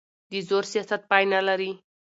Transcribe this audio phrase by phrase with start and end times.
[0.31, 1.71] د زور سیاست پای نه لري